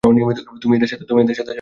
তুমি 0.61 0.73
এদের 0.77 0.89
সাথে? 0.91 1.03